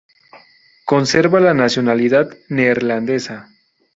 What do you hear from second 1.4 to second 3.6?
nacionalidad neerlandesa.